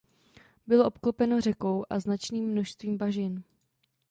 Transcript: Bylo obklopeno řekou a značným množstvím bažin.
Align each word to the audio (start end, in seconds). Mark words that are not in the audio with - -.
Bylo 0.67 0.85
obklopeno 0.85 1.41
řekou 1.41 1.83
a 1.89 1.99
značným 1.99 2.45
množstvím 2.49 2.97
bažin. 2.97 3.43